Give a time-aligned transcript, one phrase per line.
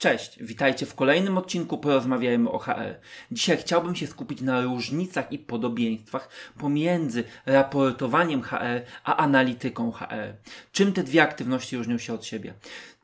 [0.00, 2.94] Cześć, witajcie w kolejnym odcinku Porozmawiajmy o HR.
[3.32, 10.34] Dzisiaj chciałbym się skupić na różnicach i podobieństwach pomiędzy raportowaniem HR a analityką HR.
[10.72, 12.54] Czym te dwie aktywności różnią się od siebie?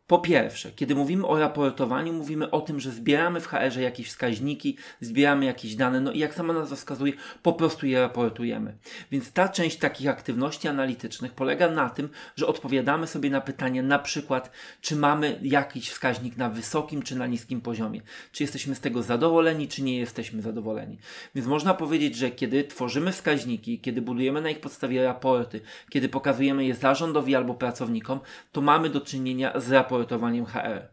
[0.07, 4.77] Po pierwsze, kiedy mówimy o raportowaniu, mówimy o tym, że zbieramy w HR-ze jakieś wskaźniki,
[5.01, 8.77] zbieramy jakieś dane, no i jak sama nazwa wskazuje, po prostu je raportujemy.
[9.11, 13.99] Więc ta część takich aktywności analitycznych polega na tym, że odpowiadamy sobie na pytanie na
[13.99, 14.51] przykład,
[14.81, 18.01] czy mamy jakiś wskaźnik na wysokim czy na niskim poziomie,
[18.33, 20.99] czy jesteśmy z tego zadowoleni, czy nie jesteśmy zadowoleni.
[21.35, 25.61] Więc można powiedzieć, że kiedy tworzymy wskaźniki, kiedy budujemy na ich podstawie raporty,
[25.91, 28.21] kiedy pokazujemy je zarządowi albo pracownikom,
[28.53, 30.91] to mamy do czynienia z raportowaniem raportowaniem HR.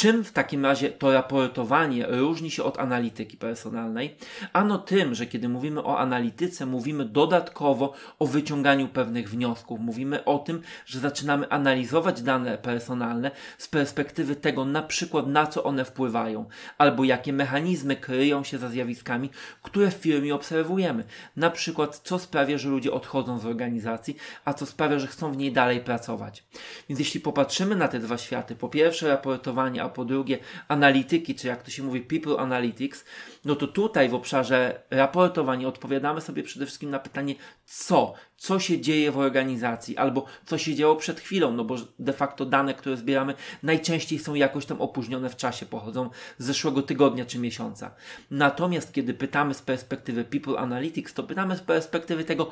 [0.00, 4.16] Czym w takim razie to raportowanie różni się od analityki personalnej?
[4.52, 9.80] Ano tym, że kiedy mówimy o analityce, mówimy dodatkowo o wyciąganiu pewnych wniosków.
[9.80, 15.64] Mówimy o tym, że zaczynamy analizować dane personalne z perspektywy tego, na przykład na co
[15.64, 16.44] one wpływają,
[16.78, 19.30] albo jakie mechanizmy kryją się za zjawiskami,
[19.62, 21.04] które w firmie obserwujemy.
[21.36, 25.36] Na przykład, co sprawia, że ludzie odchodzą z organizacji, a co sprawia, że chcą w
[25.36, 26.44] niej dalej pracować.
[26.88, 30.38] Więc jeśli popatrzymy na te dwa światy, po pierwsze raportowanie, po drugie
[30.68, 33.04] analityki, czy jak to się mówi, people analytics,
[33.44, 38.80] no to tutaj w obszarze raportowania odpowiadamy sobie przede wszystkim na pytanie co, co się
[38.80, 42.96] dzieje w organizacji, albo co się działo przed chwilą, no bo de facto dane, które
[42.96, 47.94] zbieramy, najczęściej są jakoś tam opóźnione w czasie, pochodzą z zeszłego tygodnia czy miesiąca.
[48.30, 52.50] Natomiast kiedy pytamy z perspektywy People Analytics, to pytamy z perspektywy tego,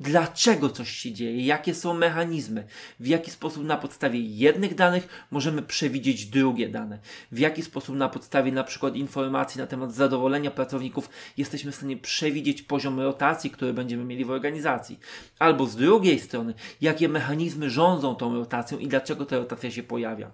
[0.00, 2.66] dlaczego coś się dzieje, jakie są mechanizmy,
[3.00, 6.98] w jaki sposób na podstawie jednych danych możemy przewidzieć drugie dane,
[7.32, 11.96] w jaki sposób na podstawie na przykład informacji na temat zadowolenia pracowników jesteśmy w stanie
[11.96, 14.98] przewidzieć poziom rotacji, który będziemy mieli w organizacji,
[15.38, 20.30] albo z drugiej strony, jakie mechanizmy rządzą tą rotacją i dlaczego ta rotacja się pojawia.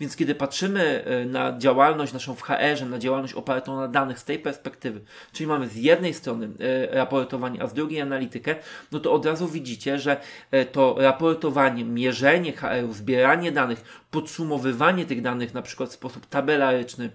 [0.00, 4.24] Więc kiedy patrzymy e, na działalność naszą w HR-ze, na działalność opartą na danych z
[4.24, 5.00] tej perspektywy,
[5.32, 8.54] czyli mamy z jednej strony e, raportowanie, a z drugiej analitykę,
[8.92, 10.20] no to od razu widzicie, że
[10.50, 17.10] e, to raportowanie, mierzenie HR-u, zbieranie danych, podsumowywanie tych danych na przykład w sposób tabelaryczny,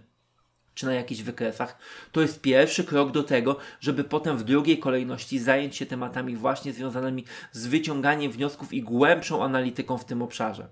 [0.77, 1.77] czy na jakichś wykresach,
[2.11, 6.73] to jest pierwszy krok do tego, żeby potem w drugiej kolejności zająć się tematami właśnie
[6.73, 10.67] związanymi z wyciąganiem wniosków i głębszą analityką w tym obszarze.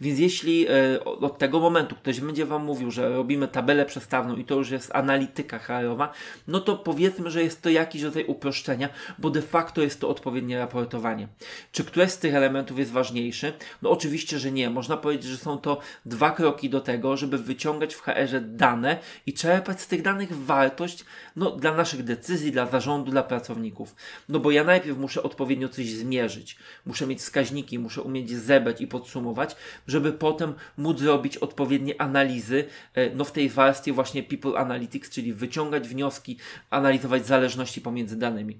[0.00, 4.44] Więc jeśli e, od tego momentu ktoś będzie Wam mówił, że robimy tabelę przestawną i
[4.44, 6.12] to już jest analityka HR-owa,
[6.48, 8.88] no to powiedzmy, że jest to jakiś rodzaj uproszczenia,
[9.18, 11.28] bo de facto jest to odpowiednie raportowanie.
[11.72, 13.52] Czy któreś z tych elementów jest ważniejszy?
[13.82, 14.70] No oczywiście, że nie.
[14.70, 19.32] Można powiedzieć, że są to dwa kroki do tego, żeby wyciągać w HR-ze dane i
[19.42, 21.04] czerpać z tych danych wartość
[21.36, 23.94] no, dla naszych decyzji, dla zarządu, dla pracowników.
[24.28, 28.86] No bo ja najpierw muszę odpowiednio coś zmierzyć, muszę mieć wskaźniki, muszę umieć zebrać i
[28.86, 32.64] podsumować, żeby potem móc zrobić odpowiednie analizy
[32.94, 36.36] e, no, w tej warstwie właśnie People Analytics, czyli wyciągać wnioski,
[36.70, 38.58] analizować zależności pomiędzy danymi.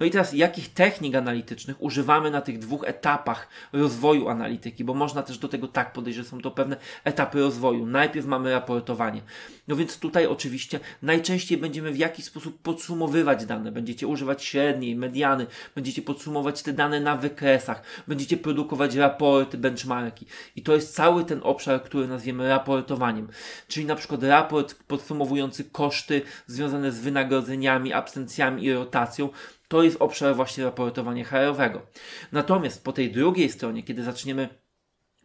[0.00, 5.22] No i teraz jakich technik analitycznych używamy na tych dwóch etapach rozwoju analityki, bo można
[5.22, 7.86] też do tego tak podejść, że są to pewne etapy rozwoju.
[7.86, 9.22] Najpierw mamy raportowanie.
[9.68, 13.72] No więc tutaj Tutaj oczywiście najczęściej będziemy w jakiś sposób podsumowywać dane.
[13.72, 20.26] Będziecie używać średniej, mediany, będziecie podsumować te dane na wykresach, będziecie produkować raporty, benchmarki.
[20.56, 23.28] I to jest cały ten obszar, który nazwiemy raportowaniem.
[23.68, 29.28] Czyli na przykład raport podsumowujący koszty związane z wynagrodzeniami, absencjami i rotacją,
[29.68, 31.86] to jest obszar właśnie raportowania HR-owego.
[32.32, 34.48] Natomiast po tej drugiej stronie, kiedy zaczniemy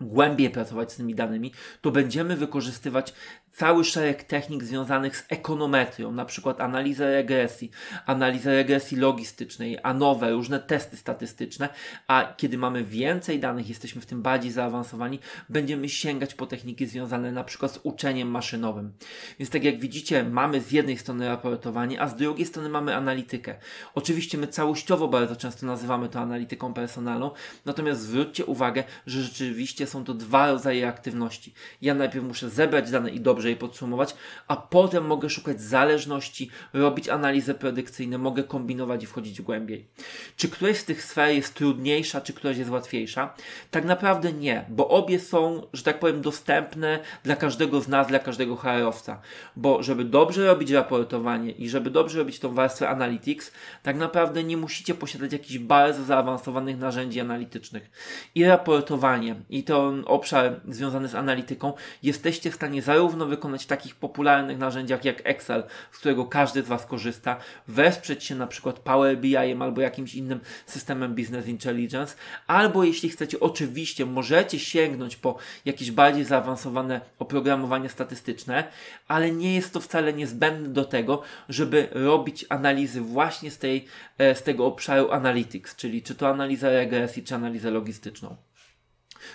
[0.02, 3.14] głębiej pracować z tymi danymi, to będziemy wykorzystywać
[3.58, 7.72] cały szereg technik związanych z ekonometrią, na przykład analizę regresji,
[8.06, 11.70] analizę regresji logistycznej, a nowe, różne testy statystyczne,
[12.08, 15.20] a kiedy mamy więcej danych, jesteśmy w tym bardziej zaawansowani,
[15.50, 18.92] będziemy sięgać po techniki związane na przykład z uczeniem maszynowym.
[19.40, 23.56] Więc tak jak widzicie, mamy z jednej strony raportowanie, a z drugiej strony mamy analitykę.
[23.96, 27.32] Oczywiście my całościowo bardzo często nazywamy to analityką personalną,
[27.66, 31.54] natomiast zwróćcie uwagę, że rzeczywiście są to dwa rodzaje aktywności.
[31.82, 34.16] Ja najpierw muszę zebrać dane i dobrze podsumować,
[34.48, 39.88] a potem mogę szukać zależności, robić analizy predykcyjne, mogę kombinować i wchodzić głębiej.
[40.36, 43.34] Czy któraś z tych sfer jest trudniejsza, czy któraś jest łatwiejsza?
[43.72, 48.20] Tak naprawdę nie, bo obie są, że tak powiem, dostępne dla każdego z nas, dla
[48.20, 49.22] każdego HR-owca.
[49.56, 53.52] Bo żeby dobrze robić raportowanie i żeby dobrze robić tą warstwę analytics,
[53.84, 57.92] tak naprawdę nie musicie posiadać jakichś bardzo zaawansowanych narzędzi analitycznych.
[58.36, 61.74] I raportowanie, i te ten obszar związany z analityką,
[62.04, 66.68] jesteście w stanie zarówno wykonać w takich popularnych narzędziach jak Excel, z którego każdy z
[66.68, 67.38] Was korzysta,
[67.68, 72.16] wesprzeć się na przykład Power BI albo jakimś innym systemem Business Intelligence,
[72.48, 78.64] albo jeśli chcecie, oczywiście możecie sięgnąć po jakieś bardziej zaawansowane oprogramowanie statystyczne,
[79.08, 83.86] ale nie jest to wcale niezbędne do tego, żeby robić analizy właśnie z, tej,
[84.18, 88.36] e, z tego obszaru analytics, czyli czy to analiza regresji, czy analizę logistyczną.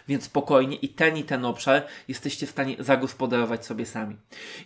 [0.09, 4.17] Więc spokojnie i ten i ten obszar jesteście w stanie zagospodarować sobie sami.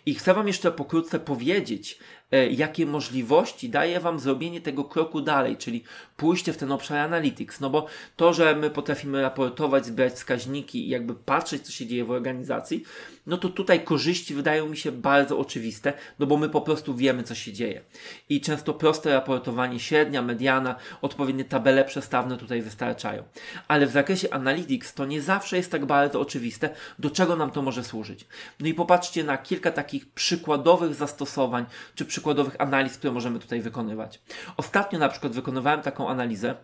[0.07, 1.99] I chcę Wam jeszcze pokrótce powiedzieć,
[2.33, 5.85] E, jakie możliwości daje Wam zrobienie tego kroku dalej, czyli
[6.17, 7.61] pójście w ten obszar analytics.
[7.61, 7.87] No bo
[8.17, 12.85] to, że my potrafimy raportować, zbierać wskaźniki i jakby patrzeć, co się dzieje w organizacji,
[13.27, 17.23] no to tutaj korzyści wydają mi się bardzo oczywiste, no bo my po prostu wiemy,
[17.23, 17.81] co się dzieje.
[18.29, 23.23] I często proste raportowanie, średnia, mediana, odpowiednie tabele przestawne tutaj wystarczają.
[23.69, 27.63] Ale w zakresie analytics to nie zawsze jest tak bardzo oczywiste, do czego nam to
[27.63, 28.27] może służyć.
[28.61, 34.21] No i popatrzcie na kilka takich przykładowych zastosowań, czy przykładowych analiz, które możemy tutaj wykonywać.
[34.57, 36.55] Ostatnio na przykład wykonywałem taką analizę,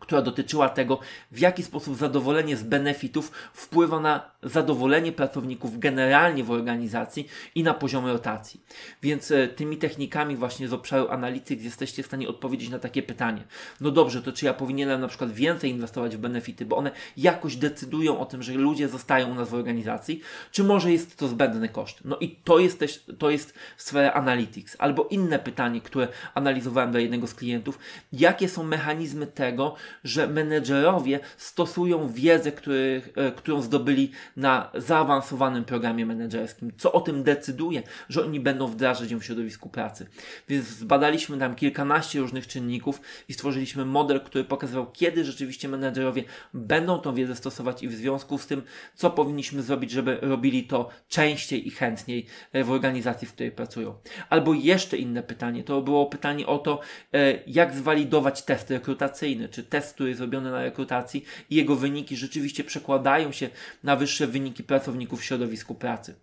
[0.00, 0.98] która dotyczyła tego,
[1.32, 7.74] w jaki sposób zadowolenie z benefitów wpływa na zadowolenie pracowników generalnie w organizacji i na
[7.74, 8.60] poziom rotacji.
[9.02, 13.44] Więc e, tymi technikami właśnie z obszaru Analytics jesteście w stanie odpowiedzieć na takie pytanie.
[13.80, 17.56] No dobrze, to czy ja powinienem na przykład więcej inwestować w benefity, bo one jakoś
[17.56, 20.20] decydują o tym, że ludzie zostają u nas w organizacji,
[20.52, 21.98] czy może jest to zbędny koszt?
[22.04, 24.76] No i to jest też, to jest sfera Analytics.
[24.78, 27.78] Albo inne pytanie, które analizowałem dla jednego z klientów,
[28.12, 36.06] jakie są mechanizmy tego, że menedżerowie stosują wiedzę, który, e, którą zdobyli na zaawansowanym programie
[36.06, 36.72] menedżerskim.
[36.78, 40.06] Co o tym decyduje, że oni będą wdrażać ją w środowisku pracy.
[40.48, 46.98] Więc zbadaliśmy tam kilkanaście różnych czynników i stworzyliśmy model, który pokazywał, kiedy rzeczywiście menedżerowie będą
[46.98, 48.62] tą wiedzę stosować i w związku z tym,
[48.94, 53.94] co powinniśmy zrobić, żeby robili to częściej i chętniej e, w organizacji, w której pracują.
[54.30, 56.80] Albo jeszcze inne pytanie, to było pytanie o to,
[57.14, 61.76] e, jak zwalidować test rekrutacyjny, czy test test, który jest robiony na rekrutacji i jego
[61.76, 63.50] wyniki rzeczywiście przekładają się
[63.82, 66.14] na wyższe wyniki pracowników w środowisku pracy.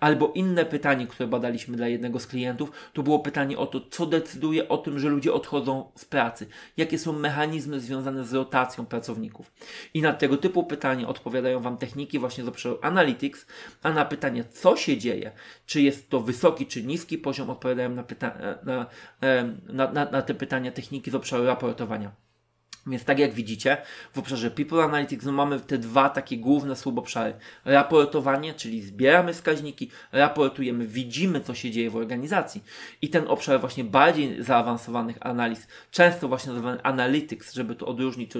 [0.00, 4.06] Albo inne pytanie, które badaliśmy dla jednego z klientów, to było pytanie o to, co
[4.06, 6.46] decyduje o tym, że ludzie odchodzą z pracy.
[6.76, 9.52] Jakie są mechanizmy związane z rotacją pracowników.
[9.94, 13.46] I na tego typu pytanie odpowiadają Wam techniki właśnie z obszaru Analytics,
[13.82, 15.30] a na pytanie, co się dzieje,
[15.66, 18.86] czy jest to wysoki czy niski poziom, odpowiadają na, pyta- na,
[19.68, 22.25] na, na, na te pytania techniki z obszaru raportowania.
[22.86, 23.76] Więc tak jak widzicie,
[24.12, 27.34] w obszarze People Analytics no mamy te dwa takie główne subobszary.
[27.64, 32.64] Raportowanie, czyli zbieramy wskaźniki, raportujemy, widzimy co się dzieje w organizacji.
[33.02, 38.32] I ten obszar właśnie bardziej zaawansowanych analiz, często właśnie nazywany Analytics, żeby to odróżnić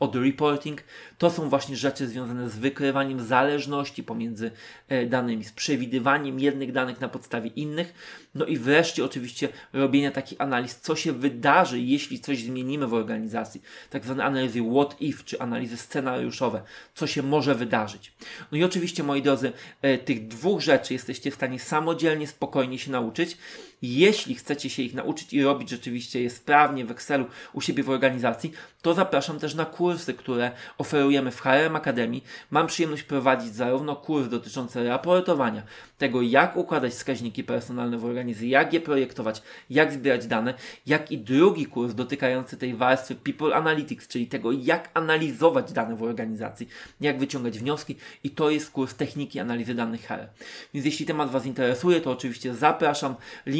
[0.00, 0.82] od reporting,
[1.18, 4.50] to są właśnie rzeczy związane z wykrywaniem zależności pomiędzy
[4.88, 7.94] e, danymi, z przewidywaniem jednych danych na podstawie innych.
[8.34, 13.62] No i wreszcie oczywiście robienia takich analiz, co się wydarzy, jeśli coś zmienimy w organizacji
[13.90, 16.62] tak zwane analizy what if, czy analizy scenariuszowe,
[16.94, 18.12] co się może wydarzyć.
[18.52, 19.52] No i oczywiście, moi drodzy,
[19.82, 23.38] e, tych dwóch rzeczy jesteście w stanie samodzielnie, spokojnie się nauczyć.
[23.82, 27.90] Jeśli chcecie się ich nauczyć i robić rzeczywiście je sprawnie w Excelu u siebie w
[27.90, 28.52] organizacji,
[28.82, 32.24] to zapraszam też na kursy, które oferujemy w HRM Akademii.
[32.50, 35.62] Mam przyjemność prowadzić zarówno kurs dotyczący raportowania,
[35.98, 40.54] tego jak układać wskaźniki personalne w organizacji, jak je projektować, jak zbierać dane,
[40.86, 46.02] jak i drugi kurs dotykający tej warstwy People Analytics, czyli tego jak analizować dane w
[46.02, 46.68] organizacji,
[47.00, 50.28] jak wyciągać wnioski i to jest kurs techniki analizy danych HR.
[50.74, 53.14] Więc jeśli temat Was interesuje, to oczywiście zapraszam.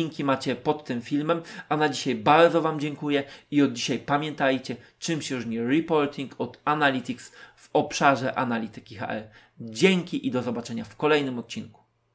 [0.08, 4.76] Linki macie pod tym filmem, a na dzisiaj bardzo Wam dziękuję i od dzisiaj pamiętajcie,
[4.98, 9.22] czym się różni reporting od analytics w obszarze analityki HR.
[9.60, 11.77] Dzięki i do zobaczenia w kolejnym odcinku.